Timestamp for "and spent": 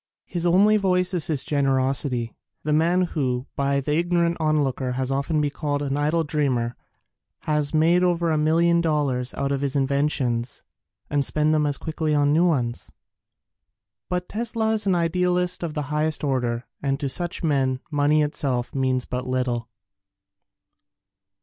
11.11-11.51